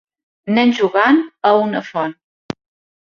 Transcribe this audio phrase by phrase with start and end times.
[0.57, 2.17] Nens jugant a una font.